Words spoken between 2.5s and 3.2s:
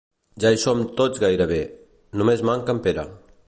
manca en Pere.